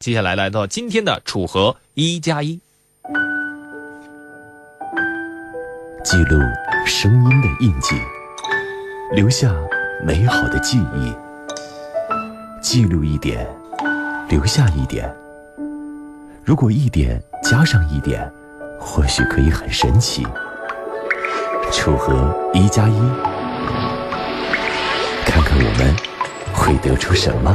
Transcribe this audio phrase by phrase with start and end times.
[0.00, 2.60] 接下来来到今天的楚河一加一，
[6.04, 6.38] 记录
[6.86, 7.96] 声音的印记，
[9.12, 9.52] 留下
[10.06, 11.12] 美好的记忆。
[12.62, 13.44] 记录一点，
[14.28, 15.12] 留下一点。
[16.44, 18.32] 如果一点加上一点，
[18.78, 20.24] 或许可以很神奇。
[21.72, 22.98] 楚河一加一，
[25.26, 25.96] 看看我们
[26.52, 27.52] 会得出什么。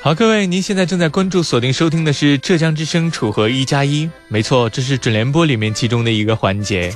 [0.00, 6.90] 好，各位，您现在正在关注、锁定收听的是浙江之声楚河一加一，没错，这是准联播里面其中的一个环节。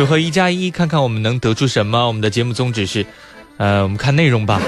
[0.00, 2.06] 组合一加一，看看我们能得出什么？
[2.06, 3.04] 我们的节目宗旨是，
[3.58, 4.58] 呃，我们看内容吧。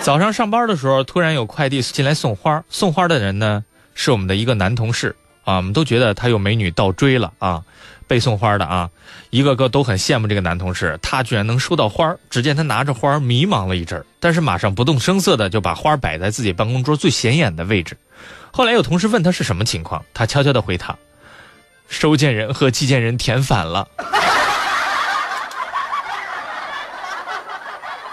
[0.00, 7.62] 早上上班的时候，突然有快递进来送花，送花的人呢是我们的一个男同事啊，我们都觉得他有美女倒追了啊。
[8.08, 8.90] 被送花的啊，
[9.30, 12.16] 一个个都很羡慕这个男同事，他居然能收到花。
[12.30, 17.96] 只见他拿着花迷茫了一阵但是马上不动声色的就把花摆在自己办公桌最显眼的位置。
[18.50, 20.98] 后来有同事问他是什么情况，他悄悄的回答
[21.88, 23.88] ：“收件人和寄件人填反了。”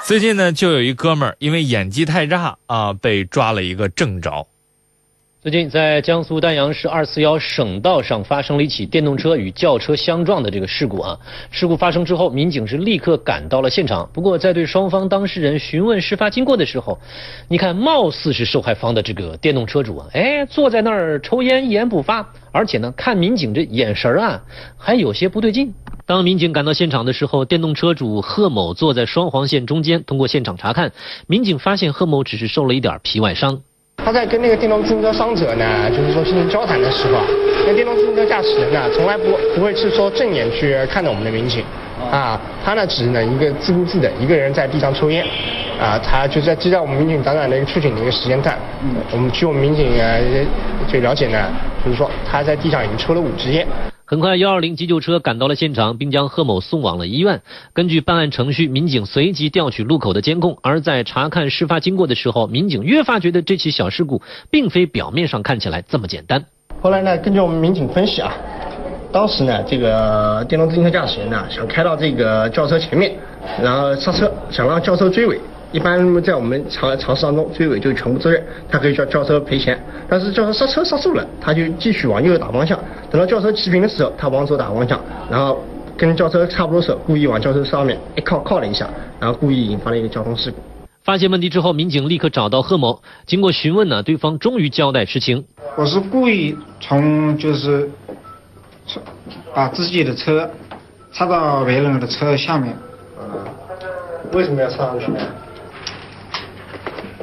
[0.03, 4.47] 最近呢，就有一哥们儿因为演技太差啊，被抓了一个正着。
[5.41, 11.17] 最近，在江苏丹阳市二四幺省道上发生了一起电动车与轿车相撞的这个事故啊！
[11.49, 14.09] 事故发生之后，民警是立刻赶到了现场。
[14.11, 16.99] 不过，在对双方当事人询问事发经过的时候，
[17.47, 24.43] 你看，貌似是受害方的这个电动车主啊，哎，坐在那儿抽烟，一言不发，而且呢，看民警这眼神啊，
[24.77, 25.73] 还有些不对劲。
[26.05, 30.03] 当民警赶到现场的时候，电动车主贺某坐在双黄线中间。
[30.03, 30.91] 通过现场查看，
[31.27, 33.61] 民警发现贺某只是受了一点皮外伤。
[34.09, 37.21] 他在跟那个电动自行车伤者呢，就是说进行交谈的时候，
[37.67, 41.63] 那电动自行车驾驶人呢，从来不不会是说正眼去看着我们的民警，
[42.11, 45.23] 啊，他呢只呢一个自顾自的一个人在地上抽烟，
[45.79, 48.57] 啊，他就在就在我们民警短短的一个出警的一个时间段，
[49.11, 50.19] 我们据我们民警呃
[50.91, 51.47] 就了解呢，
[51.85, 53.67] 就是说他在地上已经抽了五支烟。
[54.09, 57.43] 很快，幺二零急救车赶到了现场，并将贺某送往了医院。
[57.73, 60.57] 根据办案程序，民警随即调取路口的监控。
[60.63, 64.19] 而在查看事发经过的时候，民警越发觉得这起小事故
[64.49, 66.43] 并非表面上看起来这么简单。
[66.81, 68.33] 后来呢，根据我们民警分析啊，
[69.11, 73.15] 当时呢，这个电动自行车驾驶员呢想开到这个轿车前面，
[73.61, 75.39] 然后刹车，想让轿车追尾。
[75.71, 79.79] 一般在我们常常识当中，追尾就全部责任，他可以叫轿车赔钱。
[80.07, 82.77] 但是轿车刹车刹住了，他就继续往右打方向。
[83.11, 84.99] 等到轿车齐平的时候，他往左打方向，
[85.29, 85.63] 然后
[85.95, 90.57] 跟轿车差不多时候，故意往轿车上面一靠靠了一下，然后故意引发了一个交通事故。
[91.03, 95.45] 发现问题之后，民警立刻找到贺某，经过询问呢，对方终于交代实情。
[95.77, 97.87] 我是故意从就是
[99.53, 100.49] 把自己的车
[101.13, 102.75] 插到别人的车下面。
[104.33, 105.19] 为什么要插上去呢？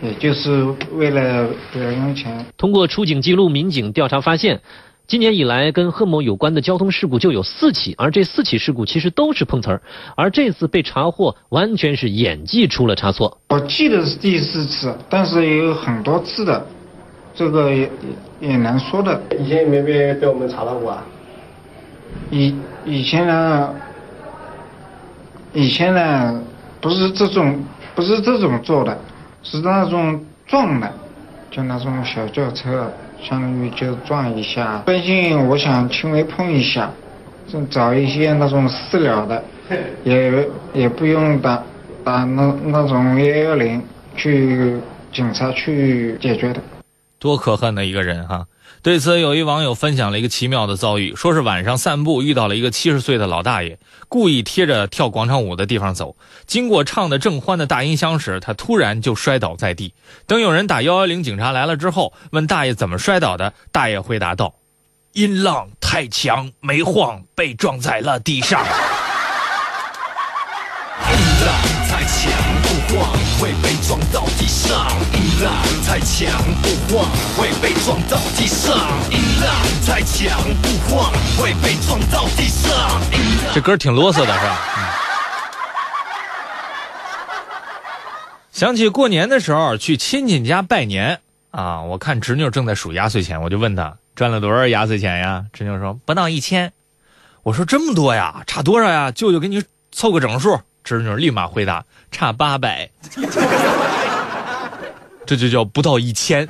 [0.03, 2.45] 也就是为了不要用钱。
[2.57, 4.61] 通过出警记录，民警调查发现，
[5.07, 9.81] 今年以来跟贺某有关的交通事故就有四起，而这四起事故其实都是碰瓷儿，
[10.17, 13.39] 而这次被查获完全是演技出了差错。
[13.49, 16.67] 我记得是第四次，但是也有很多次的，
[17.35, 17.91] 这个也
[18.41, 19.21] 也难说的。
[19.39, 21.07] 以前有没有被被我们查到过啊？
[22.31, 23.75] 以以前呢，
[25.53, 26.43] 以前呢
[26.81, 27.65] 不是这种，
[27.95, 28.99] 不是这种做的。
[29.49, 30.93] 是那种撞的，
[31.53, 32.91] 就那种小轿车，
[33.23, 34.83] 相当于就撞一下。
[34.85, 36.91] 最近我想轻微碰一下，
[37.47, 39.45] 就找一些那种私了的，
[40.03, 41.63] 也也不用打
[42.03, 43.81] 打那那种幺幺零
[44.17, 44.77] 去
[45.13, 46.61] 警察去解决的。
[47.21, 48.45] 多可恨的一个人哈！
[48.83, 53.79] 对此，有一网友分享了一个奇妙的遭遇，说是晚上散步遇到了一个七十岁的老大爷，
[54.09, 56.17] 故意贴着跳广场舞的地方走。
[56.47, 59.93] 经过唱的正欢的大音箱时，他突然就摔倒在地。
[60.27, 64.55] 等有人打幺幺零警察来了之后，问大爷怎么摔倒的，大爷回答道
[65.15, 68.65] ：“音浪太强，没晃，被撞在了地上。”
[75.97, 78.77] 太强不晃，会被撞到地上。
[79.11, 79.51] 音浪
[79.87, 83.01] 太强不晃，会被撞到地上。
[83.55, 84.59] 这歌挺啰嗦的是吧？
[88.53, 95.47] 想起过年的时候去亲戚家拜年啊，我看侄女正在数压岁钱，我就问她赚了多少压岁钱呀？
[95.55, 96.75] 侄女说不到一千。
[97.43, 99.11] 我说这么多呀，差多少呀？
[99.11, 100.61] 舅舅给你凑个整数。
[100.85, 102.91] 侄女立马回答差八百。
[105.27, 106.47] 这就叫不到一千。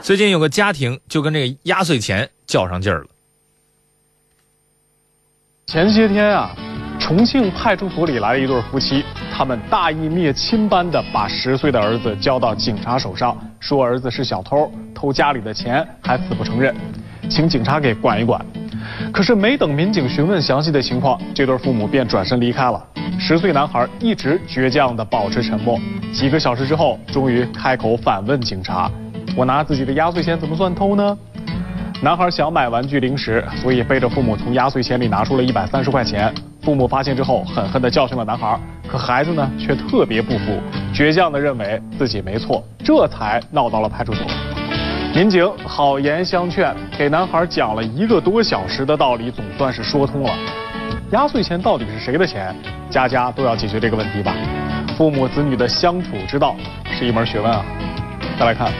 [0.00, 3.06] 最近有个家庭就跟这个压岁钱较上劲儿了。
[5.66, 6.50] 前些天啊，
[6.98, 16.74] 重庆派出所里来了一对夫妻，他们大义灭亲般的把十岁的儿子交到警察手上，说儿子是小偷，偷家里的钱，还死不承认，
[17.30, 18.44] 请警察给管一管。
[19.12, 22.82] 可是没等民警询问详细的情况，这对父母便转身离开了。
[23.18, 25.78] 十岁男孩一直倔强地保持沉默。
[26.14, 28.90] 几个小时之后，终于开口反问警察
[29.36, 31.18] ：“我拿自己的压岁钱怎么算偷呢？”
[32.02, 36.34] 男孩想买玩具零食，所以背着父母从压岁钱里拿出了一百三十块钱。
[36.62, 38.58] 父母发现之后，狠狠地教训了男孩。
[38.88, 40.58] 可孩子呢，却特别不服，
[40.94, 44.26] 倔强地认为自己没错，这才闹到了派出所。
[45.14, 50.34] 民警好言相劝，给男孩讲了一个多小时的道理，总算是说通了。
[51.10, 52.56] 压岁钱到底是谁的钱？
[52.88, 54.34] 家家都要解决这个问题吧。
[54.96, 56.56] 父母子女的相处之道
[56.86, 57.62] 是一门学问啊。
[58.38, 58.72] 再来看，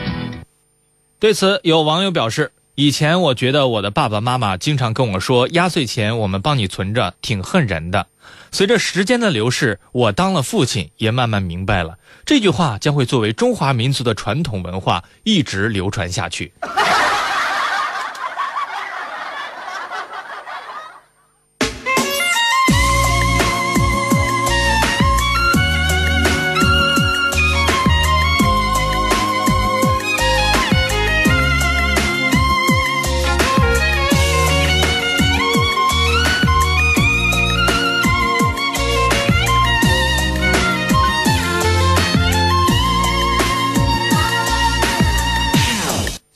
[1.19, 8.07] 对此有网友表示：以前我觉得我的爸爸妈妈经常跟我说压岁钱我们帮你存着，挺恨人的。
[8.51, 11.99] 随着时间的流逝，我当了父亲，也慢慢明白了。
[12.25, 16.51] 这句话将会作为中华民族的传统文化一直流传下去。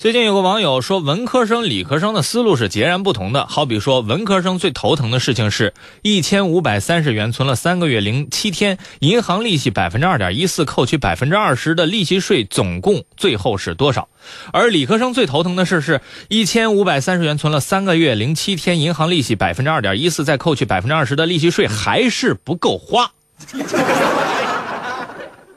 [0.08, 3.46] 最近有个网友说，文科生、理科生的思路是截然不同的。
[3.46, 14.08] 好比说，文科生最头疼的事情是一千五百三十元存了三个月零七天，银行利息百分之二点一四，扣取百分之二十的利息税，总共最后是多少？
[14.54, 16.00] 而理科生最头疼的事是
[16.30, 23.12] 一千五百三十元存了三个月零七天，银行利息百分之二点一四，再扣去百分之二十的利息税，还是不够花。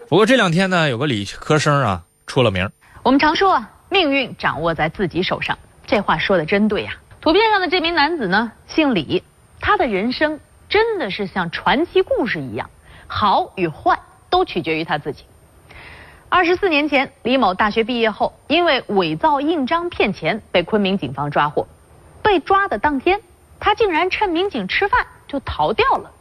[0.09, 2.69] 不过这两天呢，有个理科生啊出了名。
[3.05, 3.65] 我们常说。
[3.91, 6.93] 命运掌握在自己手上，这话说的真对呀。
[7.21, 9.23] 图片上的这名男子呢，姓李，
[9.61, 10.39] 他的人生
[10.69, 12.71] 真的是像传奇故事一样，
[13.09, 13.99] 好与坏
[14.31, 15.25] 都取决于他自己。
[16.29, 21.67] 二十四年前，李某大学毕业后，因为伪造印章骗钱，被昆明警方抓获。
[22.23, 23.21] 被抓的当天，
[23.59, 26.13] 他竟然趁民警吃饭就逃掉了。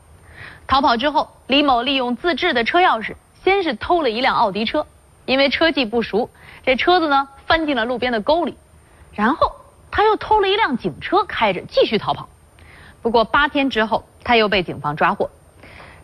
[0.66, 3.14] 逃跑之后，李某利用自制的车钥匙，
[3.44, 4.88] 先是偷了一辆奥迪车，
[5.30, 6.32] 因为车技不熟，
[6.64, 7.30] 这车子呢。
[7.46, 8.58] 翻进了路边的沟里，
[9.12, 9.52] 然后
[9.92, 12.30] 他又偷了一辆警车，开着继续逃跑。
[13.04, 15.30] 不过八天之后，他又被警方抓获。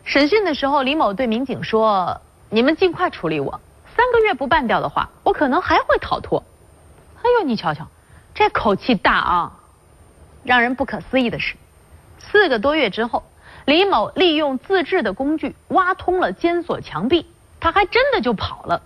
[0.04, 2.20] 审讯的时候，李某对民警说
[2.50, 3.60] ：“你们尽快处理我，
[3.96, 6.44] 三个月不办掉的话，我可能还会逃脱。”
[7.22, 7.86] 哎呦，你瞧瞧，
[8.32, 9.52] 这口气大啊！
[10.44, 11.56] 让人不可思议的是，
[12.18, 13.24] 四个多月之后，
[13.66, 17.26] 李某利用自制的工具挖通了监所墙壁，
[17.60, 18.82] 他还真的就跑了。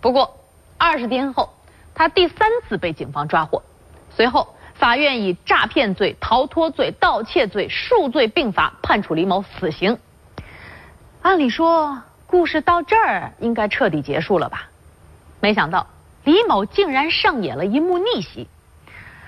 [0.00, 0.38] 不过
[0.76, 1.50] 二十天后。
[1.94, 3.60] 他第三次被警方抓获，
[4.08, 9.98] 随后法院以诈骗罪、逃脱罪、盗窃罪数罪并罚，判处李某死刑。
[11.22, 14.68] 按理说，故事到这儿应该彻底结束了吧？
[15.40, 15.88] 没想到，
[16.22, 18.46] 李某竟然上演了一幕逆袭。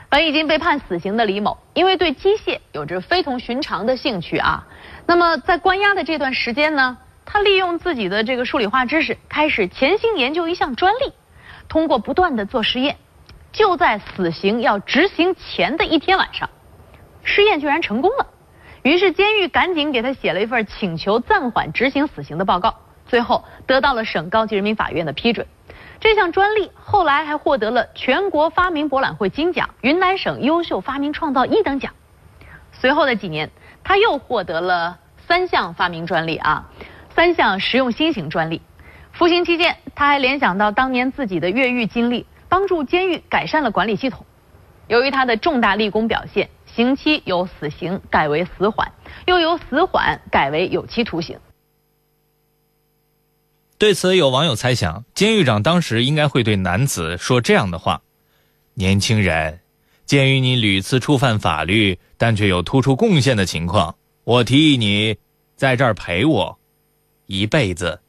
[0.09, 4.65] 本已经被判死刑的李某，因为对机械有着非同寻常的兴趣啊，
[5.07, 6.99] 那么在关押的这段时间呢，
[7.33, 11.13] 他利用自己的这个数理化知识，开始潜心研究一项专利。
[11.69, 12.97] 通过不断的做实验，
[13.53, 16.51] 就在死刑要执行前的一天晚上，
[17.23, 18.27] 试验居然成功了。
[18.83, 22.75] 于是监狱赶紧给他写了一份请求暂缓执行死刑的报告，
[23.07, 25.47] 最后得到了省高级人民法院的批准。
[26.01, 31.93] 这项专利后来还获得了全国发明博览会金奖、云南省优秀发明创造一等奖。
[32.73, 33.49] 随后的几年，
[33.85, 36.69] 他又获得了三项发明专利啊，
[37.15, 38.63] 三项实用新型专利。
[39.13, 44.25] 服刑期间，他还联想到当年自己的越狱经历，帮助监狱改善了管理系统。
[44.87, 48.93] 由于他的重大立功表现，刑期由死刑改为死缓，
[49.27, 51.39] 又由死缓改为有期徒刑。
[53.79, 58.03] 对此，有网友猜想，监狱长当时应该会对男子说这样的话
[58.75, 59.61] ：“年轻人，
[60.07, 65.17] 鉴于你屡次触犯法律，但却有突出贡献的情况，我提议你
[65.57, 66.59] 在这儿陪我。”
[67.31, 68.01] 一辈子。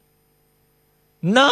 [1.19, 1.47] No